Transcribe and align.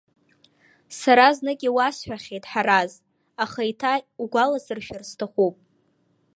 Сара 0.99 1.27
знык 1.37 1.59
иуасҳәахьеит, 1.67 2.43
Ҳараз, 2.51 2.91
аха 3.43 3.61
еиҭа 3.65 3.93
угәаласыршәар 4.23 5.01
сҭахуп. 5.09 5.55